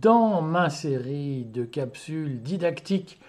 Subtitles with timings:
[0.00, 3.20] dans ma série de capsules didactiques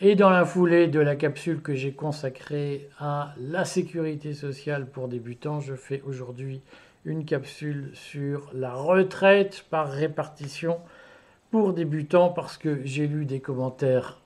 [0.00, 5.08] et dans la foulée de la capsule que j'ai consacrée à la sécurité sociale pour
[5.08, 6.60] débutants, je fais aujourd'hui
[7.04, 10.78] une capsule sur la retraite par répartition
[11.50, 14.20] pour débutants parce que j'ai lu des commentaires,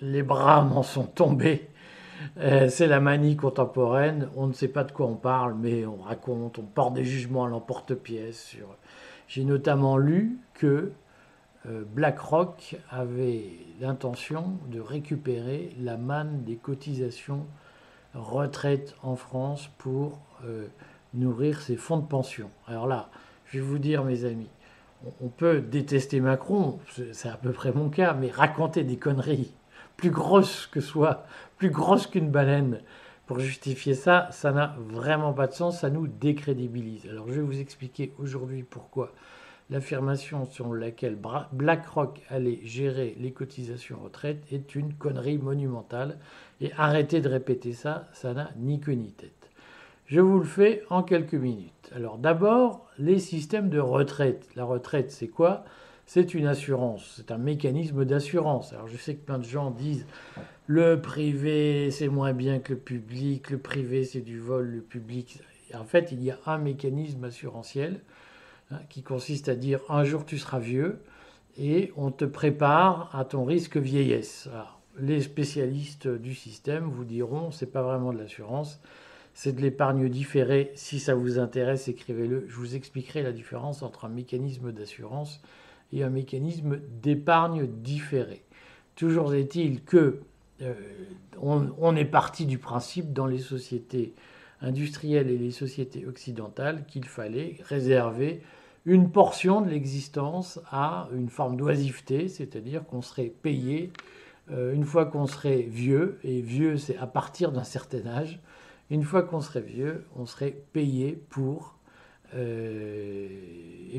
[0.00, 1.68] les bras m'en sont tombés.
[2.38, 5.96] Euh, c'est la manie contemporaine, on ne sait pas de quoi on parle, mais on
[5.96, 8.56] raconte, on porte des jugements à l'emporte-pièce.
[9.26, 10.92] J'ai notamment lu que
[11.66, 13.44] BlackRock avait
[13.80, 17.46] l'intention de récupérer la manne des cotisations
[18.14, 20.66] retraite en France pour euh,
[21.14, 22.50] nourrir ses fonds de pension.
[22.66, 23.10] Alors là,
[23.46, 24.50] je vais vous dire, mes amis,
[25.20, 26.78] on peut détester Macron,
[27.12, 29.52] c'est à peu près mon cas, mais raconter des conneries
[29.96, 31.26] plus grosses que soit,
[31.56, 32.80] plus grosses qu'une baleine,
[33.26, 37.06] pour justifier ça, ça n'a vraiment pas de sens, ça nous décrédibilise.
[37.08, 39.12] Alors je vais vous expliquer aujourd'hui pourquoi
[39.70, 41.18] l'affirmation selon laquelle
[41.52, 46.18] BlackRock allait gérer les cotisations retraite est une connerie monumentale.
[46.60, 49.50] Et arrêtez de répéter ça, ça n'a ni queue ni tête.
[50.06, 51.90] Je vous le fais en quelques minutes.
[51.94, 54.48] Alors d'abord, les systèmes de retraite.
[54.54, 55.64] La retraite, c'est quoi?
[56.06, 58.74] C'est une assurance, c'est un mécanisme d'assurance.
[58.74, 60.06] Alors je sais que plein de gens disent
[60.66, 65.40] le privé, c'est moins bien que le public, le privé, c'est du vol, le public.
[65.74, 68.00] En fait, il y a un mécanisme assurantiel
[68.74, 71.00] Hein, qui consiste à dire un jour tu seras vieux
[71.58, 74.48] et on te prépare à ton risque vieillesse.
[74.98, 78.80] les spécialistes du système vous diront c'est pas vraiment de l'assurance,
[79.34, 80.72] c'est de l'épargne différée.
[80.74, 82.46] Si ça vous intéresse, écrivez-le.
[82.48, 85.40] Je vous expliquerai la différence entre un mécanisme d'assurance
[85.92, 88.44] et un mécanisme d'épargne différée.
[88.96, 90.20] Toujours est-il que
[90.62, 90.74] euh,
[91.40, 94.14] on, est parti du principe dans les sociétés
[94.60, 98.40] industrielles et les sociétés occidentales qu'il fallait réserver
[98.86, 103.92] une portion de l'existence à une forme d'oisiveté, c'est-à-dire qu'on serait payé
[104.50, 108.40] euh, une fois qu'on serait vieux, et vieux c'est à partir d'un certain âge,
[108.90, 111.78] une fois qu'on serait vieux, on serait payé pour,
[112.34, 113.28] euh,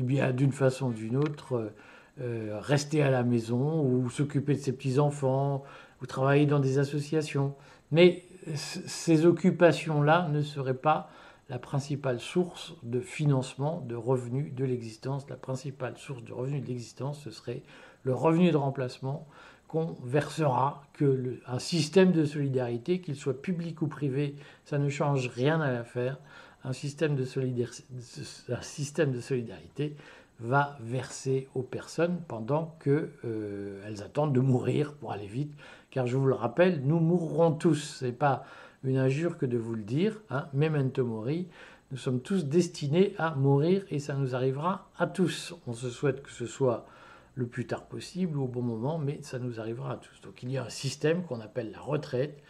[0.02, 1.72] bien d'une façon ou d'une autre,
[2.20, 5.64] euh, rester à la maison ou s'occuper de ses petits-enfants
[6.00, 7.54] ou travailler dans des associations.
[7.90, 8.22] Mais
[8.54, 11.10] ces occupations-là ne seraient pas
[11.48, 15.28] la principale source de financement de revenus de l'existence.
[15.28, 17.62] La principale source de revenus de l'existence, ce serait
[18.02, 19.26] le revenu de remplacement
[19.68, 25.28] qu'on versera, que un système de solidarité, qu'il soit public ou privé, ça ne change
[25.28, 26.18] rien à l'affaire.
[26.64, 27.24] Un système de,
[28.48, 29.96] un système de solidarité
[30.40, 35.52] va verser aux personnes pendant qu'elles euh, attendent de mourir pour aller vite.
[35.90, 37.96] Car je vous le rappelle, nous mourrons tous.
[38.00, 38.44] C'est pas
[38.86, 40.20] une injure que de vous le dire.
[40.30, 41.48] Hein, memento mori.
[41.90, 45.54] Nous sommes tous destinés à mourir et ça nous arrivera à tous.
[45.66, 46.86] On se souhaite que ce soit
[47.36, 50.20] le plus tard possible ou au bon moment, mais ça nous arrivera à tous.
[50.22, 52.42] Donc il y a un système qu'on appelle la retraite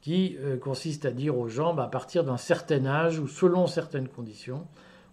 [0.00, 3.66] qui euh, consiste à dire aux gens, bah, à partir d'un certain âge ou selon
[3.66, 4.66] certaines conditions,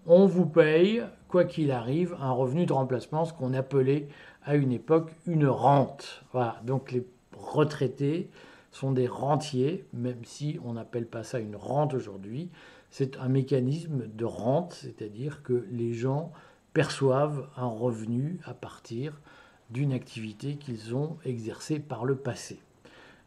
[0.05, 4.07] on vous paye, quoi qu'il arrive, un revenu de remplacement, ce qu'on appelait
[4.43, 6.23] à une époque une rente.
[6.31, 7.05] Voilà, donc les
[7.35, 8.29] retraités
[8.75, 12.49] sont des rentiers, même si on n'appelle pas ça une rente aujourd'hui.
[12.89, 16.33] C'est un mécanisme de rente, c'est-à-dire que les gens
[16.73, 19.21] perçoivent un revenu à partir
[19.69, 22.59] d'une activité qu'ils ont exercée par le passé.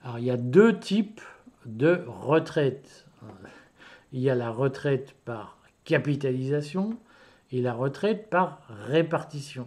[0.04, 1.22] Alors il y a deux types
[1.64, 3.06] de retraite.
[4.12, 6.98] Il y a la retraite par capitalisation
[7.52, 9.66] et la retraite par répartition.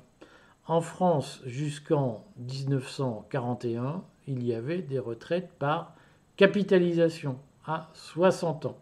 [0.67, 5.95] En France, jusqu'en 1941, il y avait des retraites par
[6.37, 8.77] capitalisation à 60 ans.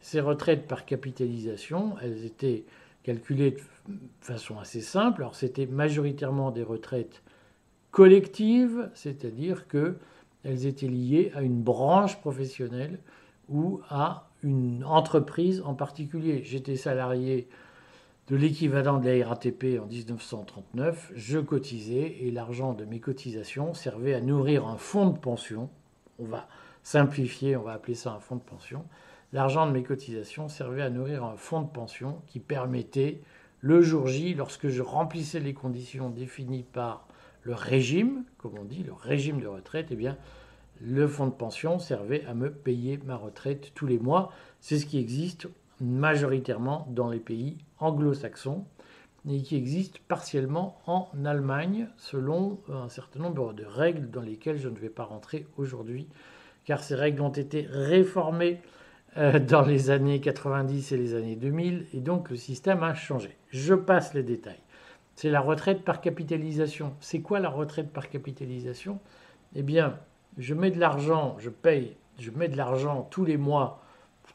[0.00, 2.64] Ces retraites par capitalisation, elles étaient
[3.02, 3.52] calculées
[3.88, 5.22] de façon assez simple.
[5.22, 7.22] Alors c'était majoritairement des retraites
[7.90, 9.96] collectives, c'est-à-dire que
[10.44, 12.98] elles étaient liées à une branche professionnelle
[13.48, 16.42] ou à une entreprise en particulier.
[16.44, 17.48] J'étais salarié
[18.30, 24.14] de l'équivalent de la RATP en 1939, je cotisais et l'argent de mes cotisations servait
[24.14, 25.68] à nourrir un fonds de pension.
[26.20, 26.46] On va
[26.84, 28.84] simplifier, on va appeler ça un fonds de pension.
[29.32, 33.20] L'argent de mes cotisations servait à nourrir un fonds de pension qui permettait,
[33.62, 37.08] le jour J, lorsque je remplissais les conditions définies par
[37.42, 40.16] le régime, comme on dit, le régime de retraite, eh bien,
[40.80, 44.30] le fonds de pension servait à me payer ma retraite tous les mois.
[44.60, 45.48] C'est ce qui existe
[45.80, 48.64] majoritairement dans les pays anglo-saxons
[49.28, 54.68] et qui existe partiellement en Allemagne selon un certain nombre de règles dans lesquelles je
[54.68, 56.08] ne vais pas rentrer aujourd'hui
[56.64, 58.60] car ces règles ont été réformées
[59.16, 63.36] euh, dans les années 90 et les années 2000 et donc le système a changé.
[63.48, 64.60] Je passe les détails.
[65.16, 66.94] c'est la retraite par capitalisation.
[67.00, 69.00] C'est quoi la retraite par capitalisation?
[69.54, 69.98] Eh bien,
[70.38, 73.82] je mets de l'argent, je paye, je mets de l'argent tous les mois,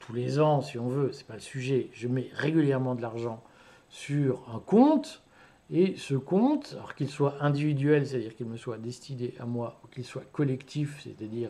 [0.06, 1.90] tous les ans si on veut, c'est pas le sujet.
[1.94, 3.44] Je mets régulièrement de l'argent
[3.90, 5.24] sur un compte
[5.72, 9.88] et ce compte, alors qu'il soit individuel, c'est-à-dire qu'il me soit destiné à moi, ou
[9.88, 11.50] qu'il soit collectif, c'est-à-dire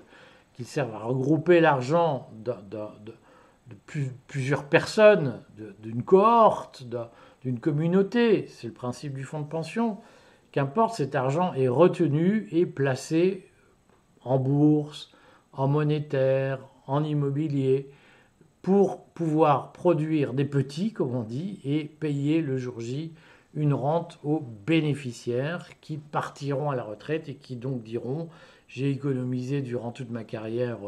[0.53, 2.53] qu'il serve à regrouper l'argent de,
[4.27, 5.41] plusieurs personnes,
[5.79, 6.85] d'une cohorte,
[7.41, 9.97] d'une communauté, c'est le principe du fonds de pension,
[10.53, 13.49] qu'importe, cet argent est retenu et placé
[14.23, 15.11] en bourse,
[15.51, 17.89] en monétaire, en immobilier,
[18.65, 23.13] pour pouvoir produire des petits, comme on dit, et payer le jour J
[23.53, 28.27] une rente aux bénéficiaires qui partiront à la retraite et qui donc diront
[28.67, 30.79] j'ai économisé durant toute ma carrière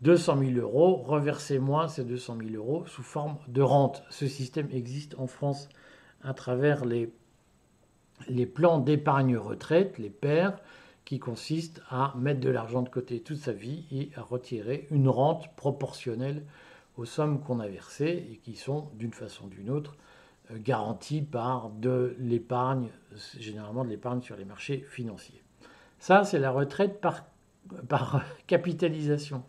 [0.00, 4.02] 200 euh, 000 euros, reversez-moi ces 200 000 euros sous forme de rente.
[4.10, 5.68] Ce système existe en France
[6.24, 7.08] à travers les,
[8.28, 10.50] les plans d'épargne retraite, les PER,
[11.04, 15.08] qui consistent à mettre de l'argent de côté toute sa vie et à retirer une
[15.08, 16.42] rente proportionnelle
[16.96, 19.96] aux sommes qu'on a versées et qui sont d'une façon ou d'une autre
[20.50, 22.88] euh, garantie par de l'épargne,
[23.38, 25.42] généralement de l'épargne sur les marchés financiers.
[25.98, 27.24] Ça, c'est la retraite par,
[27.88, 29.42] par capitalisation.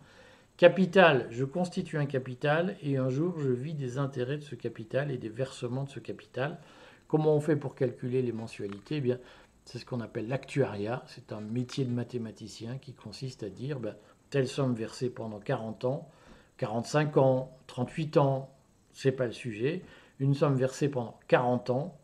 [0.57, 5.12] Capital, je constitue un capital et un jour je vis des intérêts de ce capital
[5.12, 6.59] et des versements de ce capital.
[7.09, 8.97] Comment on fait pour calculer les mensualités?
[8.97, 9.19] Eh bien,
[9.65, 11.03] C'est ce qu'on appelle l'actuariat.
[11.07, 13.95] C'est un métier de mathématicien qui consiste à dire ben,
[14.30, 16.09] telle somme versée pendant 40 ans,
[16.57, 18.50] 45 ans, 38 ans,
[18.94, 19.84] c'est pas le sujet
[20.19, 21.98] une somme versée pendant 40 ans,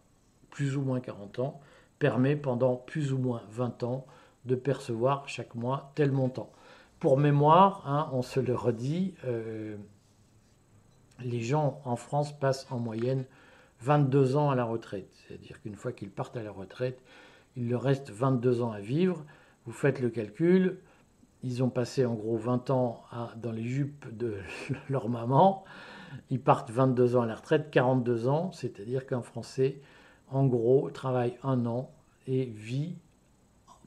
[0.49, 1.61] plus ou moins 40 ans,
[1.99, 4.05] permet pendant plus ou moins 20 ans
[4.45, 6.51] de percevoir chaque mois tel montant.
[6.99, 9.77] Pour mémoire, hein, on se le redit, euh,
[11.19, 13.25] les gens en France passent en moyenne
[13.81, 15.09] 22 ans à la retraite.
[15.27, 17.01] C'est-à-dire qu'une fois qu'ils partent à la retraite,
[17.55, 19.23] il leur reste 22 ans à vivre.
[19.65, 20.79] Vous faites le calcul,
[21.43, 23.03] ils ont passé en gros 20 ans
[23.37, 24.35] dans les jupes de
[24.89, 25.63] leur maman.
[26.29, 29.81] Ils partent 22 ans à la retraite, 42 ans, c'est-à-dire qu'un Français,
[30.29, 31.89] en gros, travaille un an
[32.27, 32.95] et vit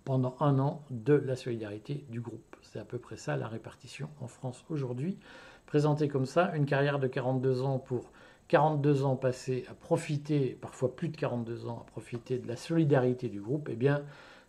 [0.05, 2.57] pendant un an de la solidarité du groupe.
[2.63, 5.19] C'est à peu près ça la répartition en France aujourd'hui.
[5.67, 8.11] Présenté comme ça, une carrière de 42 ans pour
[8.49, 13.29] 42 ans passés à profiter, parfois plus de 42 ans, à profiter de la solidarité
[13.29, 14.03] du groupe, eh bien,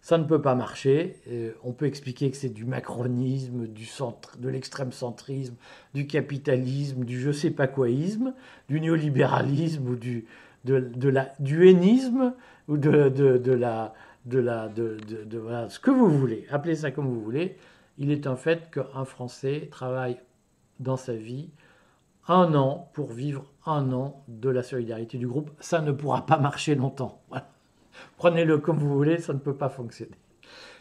[0.05, 1.19] ça ne peut pas marcher.
[1.63, 5.55] On peut expliquer que c'est du macronisme, du centre, de l'extrême centrisme,
[5.95, 8.35] du capitalisme, du je sais pas quoisme,
[8.69, 10.27] du néolibéralisme ou du,
[10.63, 10.91] de,
[11.39, 12.35] du hénisme
[12.67, 14.99] ou de, de, la, de, la, de,
[15.69, 16.45] ce que vous voulez.
[16.51, 17.57] Appelez ça comme vous voulez.
[17.97, 20.19] Il est un fait qu'un Français travaille
[20.79, 21.49] dans sa vie
[22.27, 25.49] un an pour vivre un an de la solidarité du groupe.
[25.59, 27.23] Ça ne pourra pas marcher longtemps.
[27.29, 27.54] Voilà.
[28.17, 30.15] Prenez-le comme vous voulez, ça ne peut pas fonctionner.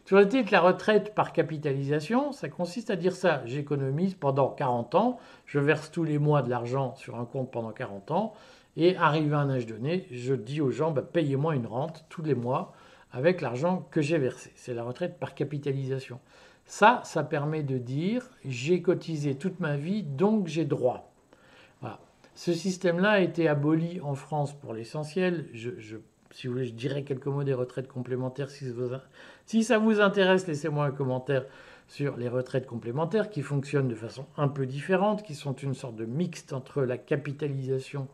[0.04, 3.42] Toujours dit que la retraite par capitalisation, ça consiste à dire ça.
[3.46, 7.72] J'économise pendant 40 ans, je verse tous les mois de l'argent sur un compte pendant
[7.72, 8.34] 40 ans,
[8.76, 12.22] et arrivé à un âge donné, je dis aux gens, bah, payez-moi une rente tous
[12.22, 12.74] les mois
[13.12, 14.52] avec l'argent que j'ai versé.
[14.56, 16.20] C'est la retraite par capitalisation.
[16.66, 21.10] Ça, ça permet de dire, j'ai cotisé toute ma vie, donc j'ai droit.
[22.36, 25.46] Ce système-là a été aboli en France pour l'essentiel.
[25.52, 25.96] je
[26.34, 28.50] si vous voulez, je dirais quelques mots des retraites complémentaires.
[28.50, 31.46] Si, ça vous intéresse, laissez-moi un commentaire
[31.86, 35.94] sur les retraites complémentaires qui fonctionnent de façon un peu différente, qui sont une sorte
[35.94, 38.08] de mixte entre la capitalisation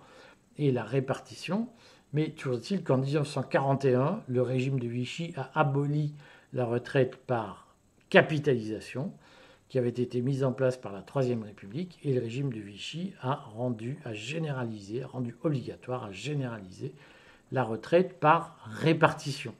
[0.58, 1.66] et la répartition.
[2.12, 6.12] Mais toujours est-il qu'en 1941, le régime de Vichy a aboli
[6.52, 7.74] la retraite par
[8.10, 9.12] capitalisation
[9.70, 13.14] qui avait été mise en place par la Troisième République et le régime de Vichy
[13.22, 16.92] a rendu, a généralisé, a rendu obligatoire, a généralisé
[17.52, 19.54] la retraite par répartition.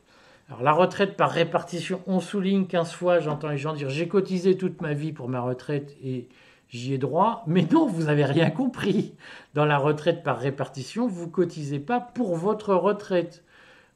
[0.49, 4.57] Alors la retraite par répartition, on souligne 15 fois, j'entends les gens dire j'ai cotisé
[4.57, 6.29] toute ma vie pour ma retraite et
[6.69, 9.15] j'y ai droit, mais non, vous n'avez rien compris.
[9.55, 13.45] Dans la retraite par répartition, vous cotisez pas pour votre retraite,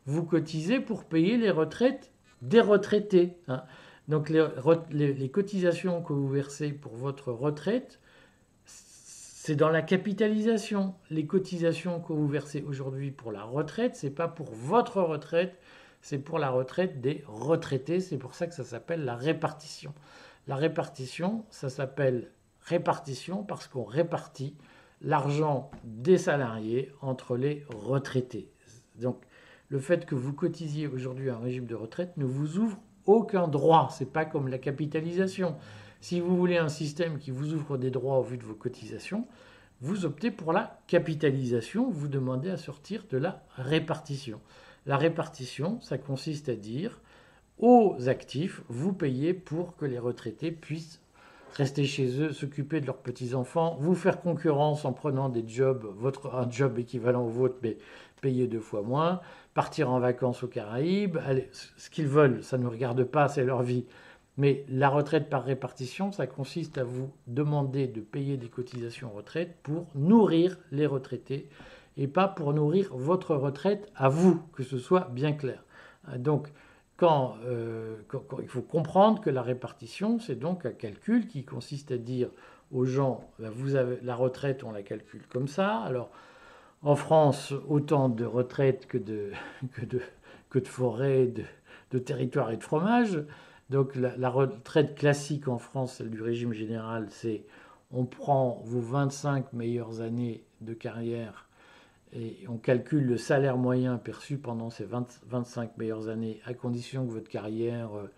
[0.07, 3.37] vous cotisez pour payer les retraites des retraités.
[3.49, 3.63] Hein.
[4.07, 8.01] Donc les cotisations que vous versez pour votre retraite,
[9.47, 10.95] c'est dans la capitalisation.
[11.11, 15.61] Les cotisations que vous versez aujourd'hui pour la retraite, c'est pas pour votre retraite,
[16.01, 18.01] c'est pour la retraite des retraités.
[18.01, 19.93] C'est pour ça que ça s'appelle la répartition.
[20.47, 22.31] La répartition, ça s'appelle
[22.63, 24.57] répartition parce qu'on répartit
[25.03, 28.49] l'argent des salariés entre les retraités.
[28.99, 29.21] Donc,
[29.69, 33.91] le fait que vous cotisiez aujourd'hui un régime de retraite ne vous ouvre aucun droit.
[33.91, 35.55] C'est pas comme la capitalisation.
[36.05, 39.27] Si vous voulez un système qui vous ouvre des droits au vu de vos cotisations,
[39.81, 44.39] vous optez pour la capitalisation, vous demandez à sortir de la répartition.
[44.85, 47.01] La répartition, ça consiste à dire
[47.59, 51.01] aux actifs, vous payez pour que les retraités puissent
[51.55, 55.87] rester chez eux, s'occuper de leurs petits-enfants, vous faire concurrence en prenant des jobs,
[56.31, 57.79] un job équivalent au vôtre, mais
[58.21, 59.23] payé deux fois moins,
[59.55, 61.17] partir en vacances aux Caraïbes,
[61.79, 63.87] ce qu'ils veulent, ça ne nous regarde pas, c'est leur vie.
[64.37, 69.57] Mais la retraite par répartition, ça consiste à vous demander de payer des cotisations retraite
[69.63, 71.49] pour nourrir les retraités
[71.97, 75.65] et pas pour nourrir votre retraite à vous, que ce soit bien clair.
[76.17, 76.49] Donc,
[77.03, 81.99] euh, quand, il faut comprendre que la répartition, c'est donc un calcul qui consiste à
[81.99, 82.31] dire
[82.73, 85.79] aux gens, ben, vous avez la retraite, on la calcule comme ça.
[85.79, 86.11] Alors,
[86.83, 89.33] en France, autant de retraites que de,
[89.73, 90.01] que de,
[90.51, 91.27] que de forêts,
[91.91, 93.23] de, territoires et de fromage.
[93.71, 97.45] Donc la, retraite classique en France, celle du régime général, c'est
[97.91, 101.49] on prend vos 25 meilleures années de carrière
[102.13, 107.13] et on calcule le salaire moyen perçu pendant ces 25 meilleures années, à condition que
[107.13, 108.11] votre carrière euh,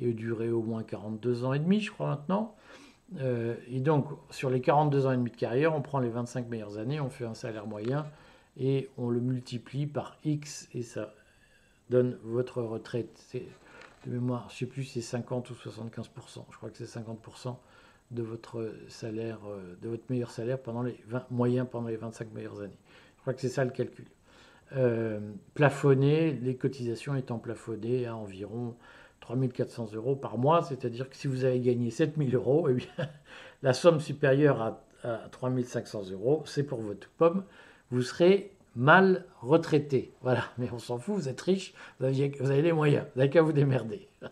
[0.00, 2.56] ait duré au moins 42 ans et demi, je crois maintenant.
[3.18, 6.48] Euh, et donc, sur les 42 ans et demi de carrière, on prend les 25
[6.48, 8.06] meilleures années, on fait un salaire moyen
[8.56, 11.14] et on le multiplie par X et ça
[11.90, 13.20] donne votre retraite.
[14.10, 17.56] Mémoire, je ne sais plus si c'est 50 ou 75%, je crois que c'est 50%
[18.10, 22.32] de votre salaire, euh, de votre meilleur salaire pendant les 20, moyen pendant les 25
[22.32, 22.78] meilleures années.
[23.20, 24.04] Crois que c'est ça le calcul.
[24.76, 25.20] Euh,
[25.54, 28.74] plafonner, les cotisations étant plafonnées à environ
[29.20, 32.88] 3400 euros par mois, c'est-à-dire que si vous avez gagné 7000 euros, eh bien,
[33.62, 34.80] la somme supérieure à,
[35.32, 37.44] 3500 euros, c'est pour votre pomme,
[37.90, 40.12] vous serez mal retraité.
[40.22, 43.42] Voilà, mais on s'en fout, vous êtes riche, vous avez, les moyens, vous n'avez qu'à
[43.42, 44.08] vous démerder.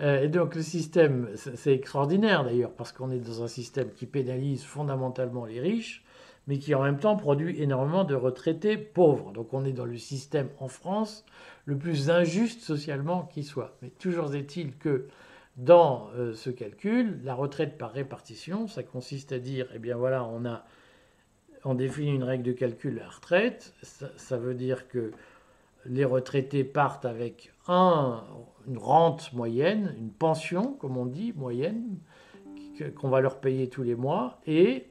[0.00, 4.06] Euh, et donc le système, c'est extraordinaire d'ailleurs, parce qu'on est dans un système qui
[4.06, 6.04] pénalise fondamentalement les riches,
[6.46, 9.32] mais qui en même temps produit énormément de retraités pauvres.
[9.32, 11.24] Donc on est dans le système en France
[11.64, 13.76] le plus injuste socialement qui soit.
[13.82, 15.08] Mais toujours est-il que
[15.56, 20.24] dans euh, ce calcul, la retraite par répartition, ça consiste à dire, eh bien voilà,
[20.24, 20.64] on a
[21.64, 23.74] on définit une règle de calcul à la retraite.
[23.82, 25.12] Ça, veut dire que
[25.86, 28.24] les retraités partent avec un,
[28.66, 31.98] une rente moyenne, une pension, comme on dit, moyenne,
[32.96, 34.86] qu'on va leur payer tous les mois, et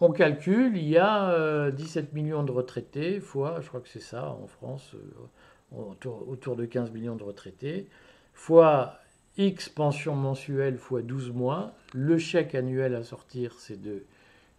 [0.00, 4.00] on calcule, il y a 17 euh, millions de retraités, fois, je crois que c'est
[4.00, 5.78] ça en France, euh,
[6.26, 7.88] autour, de 15 millions de retraités,
[8.32, 8.94] fois
[9.38, 14.04] X pension mensuelle fois 12 mois, le chèque annuel à sortir c'est de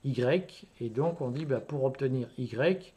[0.06, 2.94] Y, et donc on dit bah, pour obtenir Y,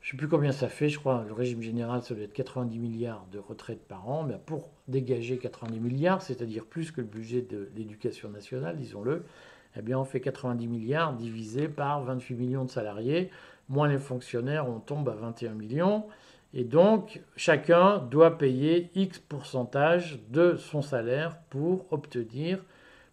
[0.00, 2.32] je ne sais plus combien ça fait, je crois, le régime général ça doit être
[2.32, 7.06] 90 milliards de retraites par an, mais pour dégager 90 milliards, c'est-à-dire plus que le
[7.06, 9.24] budget de l'éducation nationale, disons-le,
[9.76, 13.30] eh bien on fait 90 milliards divisé par 28 millions de salariés,
[13.68, 16.04] moins les fonctionnaires, on tombe à 21 millions.
[16.54, 22.64] Et donc, chacun doit payer X pourcentage de son salaire pour obtenir,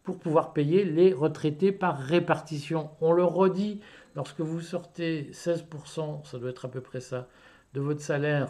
[0.05, 2.89] pour pouvoir payer les retraités par répartition.
[3.01, 3.81] On le redit,
[4.15, 7.27] lorsque vous sortez 16%, ça doit être à peu près ça,
[7.73, 8.49] de votre salaire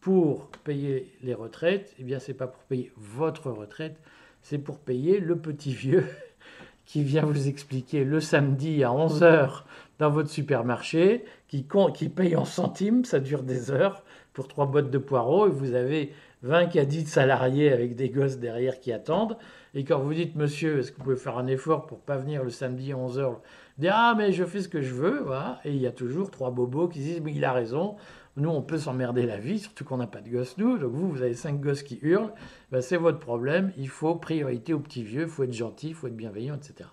[0.00, 3.96] pour payer les retraites, eh bien, ce n'est pas pour payer votre retraite,
[4.42, 6.04] c'est pour payer le petit vieux
[6.84, 9.62] qui vient vous expliquer le samedi à 11h
[10.00, 14.90] dans votre supermarché, qui, qui paye en centimes, ça dure des heures, pour trois boîtes
[14.90, 16.12] de poireaux, et vous avez
[16.42, 19.36] 20 caddies de salariés avec des gosses derrière qui attendent.
[19.74, 22.42] Et quand vous dites, monsieur, est-ce que vous pouvez faire un effort pour pas venir
[22.42, 23.36] le samedi à 11h
[23.78, 25.60] Dire, ah, mais je fais ce que je veux, voilà.
[25.64, 27.96] Et il y a toujours trois bobos qui disent, mais il a raison,
[28.36, 30.78] nous, on peut s'emmerder la vie, surtout qu'on n'a pas de gosses, nous.
[30.78, 32.32] Donc vous, vous avez cinq gosses qui hurlent.
[32.70, 33.72] Ben, c'est votre problème.
[33.76, 35.22] Il faut priorité aux petits vieux.
[35.22, 36.88] Il faut être gentil, il faut être bienveillant, etc.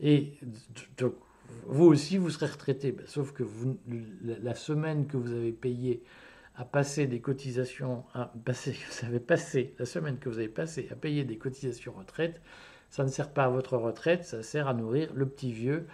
[0.00, 0.34] Et
[0.98, 1.14] donc,
[1.66, 2.90] vous aussi, vous serez retraité.
[2.90, 3.78] Ben, sauf que vous,
[4.26, 6.02] la semaine que vous avez payé
[6.64, 11.36] passer des cotisations, vous avez passé, la semaine que vous avez passé à payer des
[11.36, 12.40] cotisations retraite,
[12.90, 15.86] ça ne sert pas à votre retraite, ça sert à nourrir le petit vieux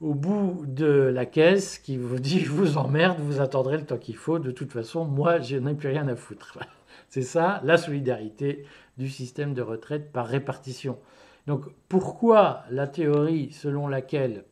[0.00, 3.98] au bout de la caisse qui vous dit je vous emmerde, vous attendrez le temps
[3.98, 6.58] qu'il faut, de toute façon, moi, je n'ai plus rien à foutre.
[7.08, 8.64] C'est ça la solidarité
[8.98, 10.98] du système de retraite par répartition.
[11.46, 14.44] Donc pourquoi la théorie selon laquelle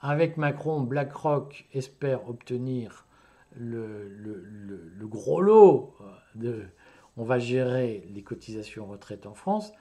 [0.00, 3.06] avec Macron, BlackRock espère obtenir
[3.58, 5.96] le, gros lot
[6.34, 6.64] de
[7.16, 9.72] on va gérer les cotisations retraite en France,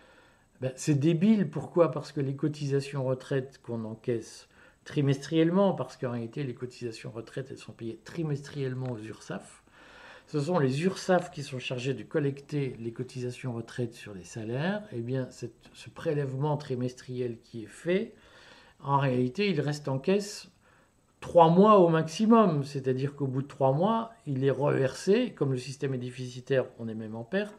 [0.61, 1.49] ben, c'est débile.
[1.49, 1.91] Pourquoi?
[1.91, 4.47] Parce que les cotisations retraite qu'on encaisse
[4.85, 9.63] trimestriellement, parce qu'en réalité, les cotisations retraite, elles sont payées trimestriellement aux URSAF.
[10.27, 14.83] Ce sont les URSAF qui sont chargés de collecter les cotisations retraite sur les salaires.
[14.91, 18.13] Eh bien, ce prélèvement trimestriel qui est fait,
[18.79, 20.49] en réalité, il reste en caisse
[21.23, 22.65] trois mois au maximum.
[22.65, 26.89] C'est-à-dire qu'au bout de trois mois, il est reversé, comme le système est déficitaire, on
[26.89, 27.55] est même en perte.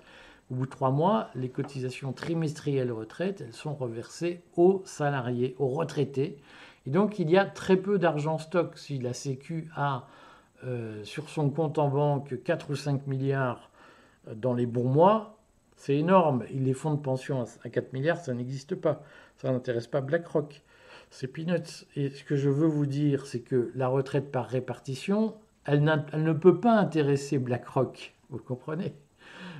[0.51, 5.69] Au bout de trois mois, les cotisations trimestrielles retraite, elles sont reversées aux salariés, aux
[5.69, 6.37] retraités.
[6.87, 8.77] Et donc, il y a très peu d'argent stock.
[8.77, 10.09] Si la Sécu a
[10.65, 13.71] euh, sur son compte en banque 4 ou 5 milliards
[14.29, 15.39] euh, dans les bons mois,
[15.79, 16.45] c'est énorme.
[16.51, 19.03] Les fonds de pension à 4 milliards, ça n'existe pas.
[19.39, 20.63] Ça n'intéresse pas BlackRock.
[21.15, 21.87] C'est peanuts.
[21.95, 26.33] Et ce que je veux vous dire, c'est que la retraite par répartition, elle, ne
[26.33, 28.17] peut pas intéresser BlackRock.
[28.31, 28.97] Vous comprenez?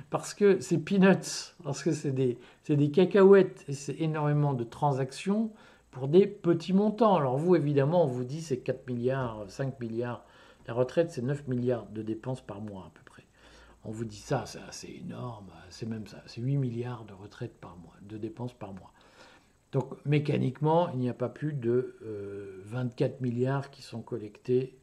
[0.09, 5.49] Parce que c'est peanuts, parce que c'est des, cacahuètes et c'est énormément de transactions
[5.91, 7.15] pour des petits montants.
[7.15, 10.25] Alors vous, évidemment, on vous dit c'est 4 milliards, 5 milliards.
[10.67, 13.23] La retraite, c'est 9 milliards de dépenses par mois à peu près.
[13.85, 17.77] On vous dit ça, c'est énorme, c'est même ça, c'est 8 milliards de retraite par
[17.77, 18.91] mois, de dépenses par mois.
[19.75, 21.97] Donc mécaniquement, il n'y a pas plus de
[22.63, 24.77] 24 euh, milliards qui sont collectés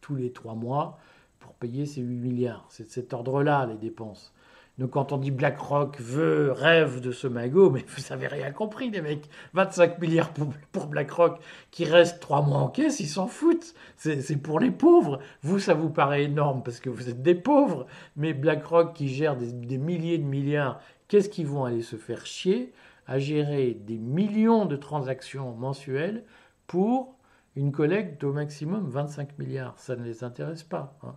[0.00, 0.98] tous les trois mois
[1.40, 2.64] pour payer ces 8 milliards.
[2.70, 4.32] C'est de cet ordre-là, les dépenses.
[4.78, 8.88] Donc quand on dit BlackRock veut, rêve de ce magot, mais vous n'avez rien compris,
[8.88, 9.28] les mecs.
[9.52, 10.32] 25 milliards
[10.72, 11.38] pour, BlackRock
[11.70, 13.74] qui reste trois mois en caisse, ils s'en foutent.
[13.98, 15.18] C'est pour les pauvres.
[15.42, 17.86] Vous, ça vous paraît énorme parce que vous êtes des pauvres.
[18.16, 22.72] Mais BlackRock qui gère des milliers de milliards, qu'est-ce qu'ils vont aller se faire chier
[23.10, 26.22] à gérer des millions de transactions mensuelles
[26.68, 27.16] pour
[27.56, 29.76] une collecte d'au maximum 25 milliards.
[29.78, 30.96] Ça ne les intéresse pas.
[31.02, 31.16] Hein.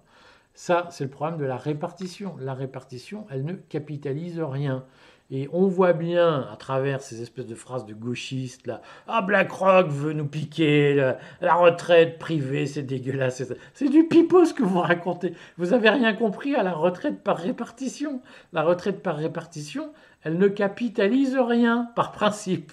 [0.55, 2.35] Ça, c'est le problème de la répartition.
[2.39, 4.83] La répartition, elle ne capitalise rien.
[5.29, 9.87] Et on voit bien à travers ces espèces de phrases de gauchistes là, ah BlackRock
[9.87, 10.93] veut nous piquer
[11.41, 13.43] la, retraite privée, c'est dégueulasse.
[13.73, 15.33] C'est du pipeau ce que vous racontez.
[15.57, 18.21] Vous n'avez rien compris à la retraite par répartition.
[18.51, 22.71] La retraite par répartition, elle ne capitalise rien par principe.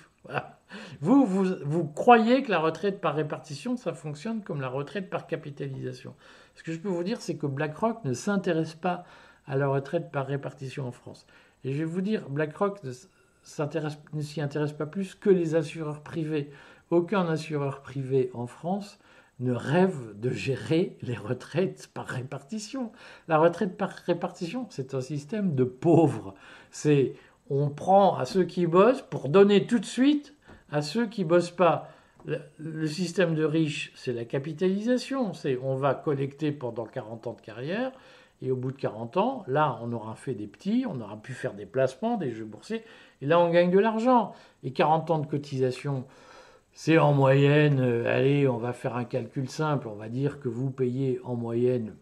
[1.01, 5.27] Vous, vous, vous croyez que la retraite par répartition, ça fonctionne comme la retraite par
[5.27, 6.15] capitalisation.
[6.55, 9.05] Ce que je peux vous dire, c'est que BlackRock ne s'intéresse pas
[9.47, 11.27] à la retraite par répartition en France.
[11.65, 16.51] Et je vais vous dire, BlackRock ne s'y intéresse pas plus que les assureurs privés.
[16.91, 18.99] Aucun assureur privé en France
[19.41, 22.93] ne rêve de gérer les retraites par répartition.
[23.27, 26.35] La retraite par répartition, c'est un système de pauvres.
[26.71, 27.15] C'est
[27.51, 30.35] on prend à ceux qui bossent pour donner tout de suite
[30.71, 31.89] à ceux qui bossent pas.
[32.59, 35.33] Le, système de riches, c'est la capitalisation.
[35.33, 37.93] C'est on va collecter pendant 40 ans de carrière
[38.43, 41.33] et au bout de 40 ans, là, on aura fait des petits, on aura pu
[41.33, 42.85] faire des placements, des jeux boursiers,
[43.21, 44.33] et là, on gagne de l'argent.
[44.63, 46.07] Et 40 ans de cotisation,
[46.73, 50.49] c'est en moyenne, euh, allez, on va faire un calcul simple, on va dire que
[50.49, 51.97] vous payez en moyenne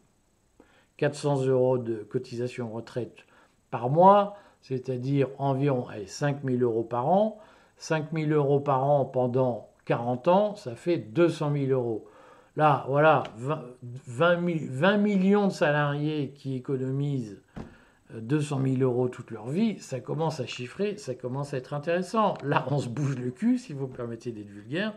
[0.99, 3.27] 400 euros de cotisation retraite
[3.71, 7.38] par mois, c'est-à-dire environ 5 000 euros par an.
[7.79, 12.07] 5 000 euros par an pendant 40 ans, ça fait 200 000 euros.
[12.57, 13.23] Là, voilà,
[14.07, 17.40] 20, millions de salariés qui économisent
[18.12, 21.73] 200 euh, 000 euros toute leur vie, ça commence à chiffrer, ça commence à être
[21.73, 22.35] intéressant.
[22.42, 24.92] Là, on se bouge le cul, si vous me permettez d'être vulgaire,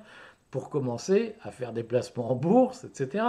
[0.50, 3.24] pour commencer à faire des placements en bourse, etc.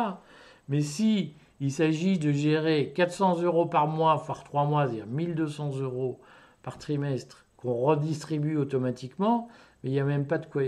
[0.69, 5.79] Mais si il s'agit de gérer 400 euros par mois, voire 3 mois, c'est-à-dire 1200
[5.79, 6.21] euros
[6.65, 9.47] par trimestre qu'on redistribue automatiquement,
[9.83, 10.65] mais il n'y a même pas de quoi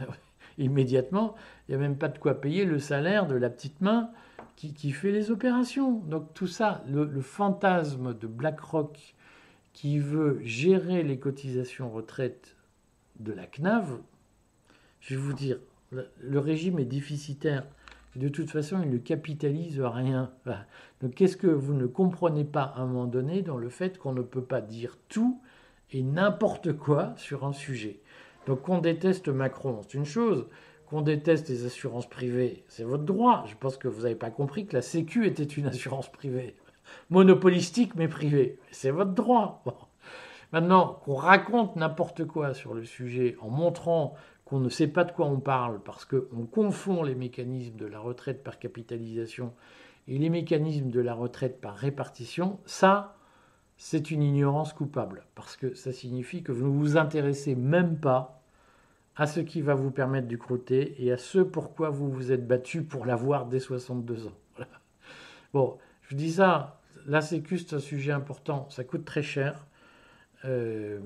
[0.58, 1.34] immédiatement,
[1.68, 4.10] il n'y a même pas de quoi payer le salaire de la petite main
[4.56, 6.00] qui, fait les opérations.
[6.00, 9.14] Donc tout ça, le, fantasme de BlackRock
[9.74, 12.56] qui veut gérer les cotisations retraite
[13.18, 14.00] de la CNAV,
[15.00, 15.58] je vais vous dire,
[15.90, 17.66] le, régime est déficitaire.
[18.16, 20.32] De toute façon, il ne capitalise rien.
[21.00, 24.12] Donc qu'est-ce que vous ne comprenez pas à un moment donné dans le fait qu'on
[24.12, 25.40] ne peut pas dire tout
[25.92, 28.00] et n'importe quoi sur un sujet?
[28.46, 30.48] Donc qu'on déteste Macron, c'est une chose.
[30.86, 33.44] Qu'on déteste les assurances privées, c'est votre droit.
[33.46, 36.56] Je pense que vous n'avez pas compris que la Sécu était une assurance privée.
[37.10, 38.58] Monopolistique mais privée.
[38.72, 39.62] C'est votre droit.
[40.52, 44.14] Maintenant, qu'on raconte n'importe quoi sur le sujet en montrant
[44.50, 48.00] qu'on ne sait pas de quoi on parle parce qu'on confond les mécanismes de la
[48.00, 49.54] retraite par capitalisation
[50.08, 53.16] et les mécanismes de la retraite par répartition, ça,
[53.76, 58.42] c'est une ignorance coupable, parce que ça signifie que vous ne vous intéressez même pas
[59.14, 62.48] à ce qui va vous permettre du croûter et à ce pourquoi vous vous êtes
[62.48, 64.66] battu pour l'avoir dès 62 ans.
[65.52, 69.64] Bon, je dis ça, la sécu c'est un sujet important, ça coûte très cher.
[70.44, 70.98] Euh,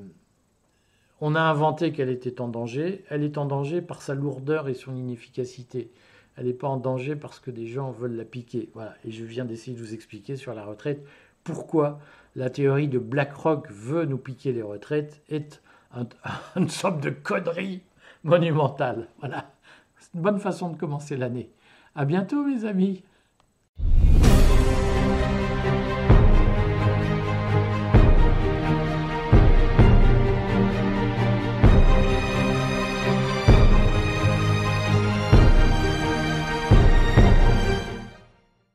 [1.26, 4.74] on a inventé qu'elle était en danger, elle est en danger par sa lourdeur et
[4.74, 5.90] son inefficacité.
[6.36, 8.68] Elle n'est pas en danger parce que des gens veulent la piquer.
[8.74, 8.94] Voilà.
[9.06, 11.02] Et je viens d'essayer de vous expliquer sur la retraite
[11.42, 11.98] pourquoi
[12.36, 15.62] la théorie de BlackRock veut nous piquer les retraites est
[16.56, 17.80] une sorte de connerie
[18.22, 19.08] monumentale.
[19.20, 19.50] Voilà.
[19.98, 21.48] C'est une bonne façon de commencer l'année.
[21.94, 23.02] À bientôt mes amis